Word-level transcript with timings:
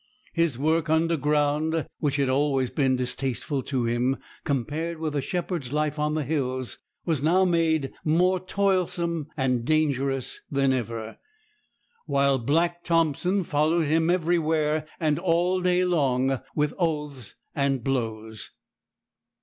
His 0.33 0.57
work 0.57 0.89
underground, 0.89 1.85
which 1.99 2.15
had 2.15 2.27
always 2.27 2.71
been 2.71 2.95
distasteful 2.95 3.61
to 3.61 3.85
him 3.85 4.17
compared 4.43 4.97
with 4.97 5.15
a 5.15 5.21
shepherd's 5.21 5.71
life 5.71 5.99
on 5.99 6.15
the 6.15 6.23
hills, 6.23 6.79
was 7.05 7.21
now 7.21 7.45
made 7.45 7.93
more 8.03 8.39
toilsome 8.39 9.27
and 9.37 9.63
dangerous 9.63 10.41
than 10.49 10.73
ever, 10.73 11.19
while 12.07 12.39
Black 12.39 12.83
Thompson 12.83 13.43
followed 13.43 13.85
him 13.85 14.09
everywhere 14.09 14.87
and 14.99 15.19
all 15.19 15.61
day 15.61 15.85
long 15.85 16.41
with 16.55 16.73
oaths 16.79 17.35
and 17.53 17.83
blows. 17.83 18.49